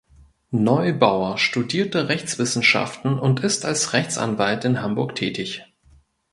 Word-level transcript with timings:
Neubauer 0.49 1.37
studierte 1.37 2.07
Rechtswissenschaften 2.09 3.19
und 3.19 3.41
ist 3.41 3.65
als 3.65 3.93
Rechtsanwalt 3.93 4.65
in 4.65 4.81
Hamburg 4.81 5.13
tätig. 5.13 5.63